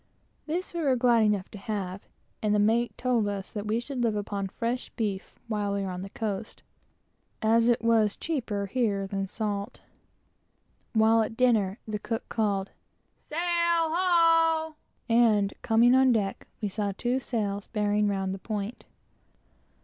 [0.47, 2.07] This we were glad enough to have,
[2.41, 5.91] and the mate told us that we should live upon fresh beef while we were
[5.91, 6.63] on the coast,
[7.43, 9.79] as it was cheaper here than the salt.
[10.93, 12.71] While at dinner, the cook called,
[13.19, 13.45] "Sail
[13.91, 14.73] ho!"
[15.07, 18.85] and coming on deck, we saw two sails coming round the point.